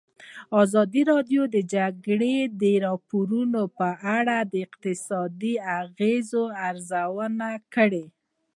[0.61, 2.35] ازادي راډیو د د جګړې
[2.85, 8.05] راپورونه په اړه د اقتصادي اغېزو ارزونه کړې.